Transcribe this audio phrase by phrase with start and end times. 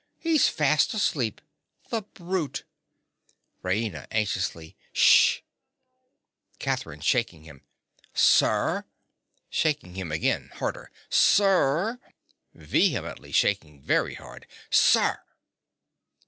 [0.17, 1.41] _)He's fast asleep.
[1.91, 2.63] The brute!
[3.63, 4.07] RAINA.
[4.09, 4.75] (anxiously).
[4.93, 5.41] Sh!
[6.57, 7.01] CATHERINE.
[7.01, 7.61] (shaking him).
[8.11, 8.85] Sir!
[9.51, 11.99] (Shaking him again, harder.) Sir!!
[12.55, 15.21] (Vehemently shaking very bard.) Sir!!!